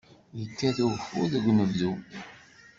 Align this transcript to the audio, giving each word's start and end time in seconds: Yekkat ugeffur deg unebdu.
Yekkat 0.39 0.77
ugeffur 0.85 1.25
deg 1.33 1.45
unebdu. 1.51 1.91